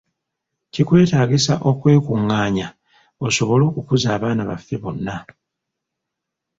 [0.73, 2.67] Kikwetaagisa okwekung'aanya
[3.25, 5.17] osobole okukuza abaana baffe bano.